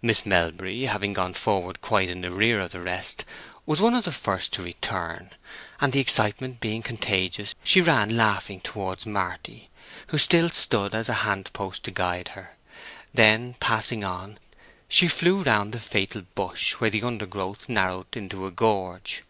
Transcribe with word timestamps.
Miss 0.00 0.24
Melbury, 0.24 0.82
having 0.84 1.14
gone 1.14 1.34
forward 1.34 1.80
quite 1.80 2.08
in 2.08 2.20
the 2.20 2.30
rear 2.30 2.60
of 2.60 2.70
the 2.70 2.78
rest, 2.80 3.24
was 3.66 3.80
one 3.80 3.92
of 3.94 4.04
the 4.04 4.12
first 4.12 4.52
to 4.52 4.62
return, 4.62 5.30
and 5.80 5.92
the 5.92 5.98
excitement 5.98 6.60
being 6.60 6.80
contagious, 6.80 7.56
she 7.64 7.80
ran 7.80 8.16
laughing 8.16 8.60
towards 8.60 9.04
Marty, 9.04 9.70
who 10.06 10.18
still 10.18 10.48
stood 10.50 10.94
as 10.94 11.08
a 11.08 11.12
hand 11.26 11.52
post 11.54 11.82
to 11.86 11.90
guide 11.90 12.28
her; 12.38 12.54
then, 13.12 13.54
passing 13.58 14.04
on, 14.04 14.38
she 14.88 15.08
flew 15.08 15.42
round 15.42 15.72
the 15.72 15.80
fatal 15.80 16.22
bush 16.36 16.74
where 16.74 16.90
the 16.90 17.02
undergrowth 17.02 17.68
narrowed 17.68 18.06
to 18.12 18.46
a 18.46 18.52
gorge. 18.52 19.24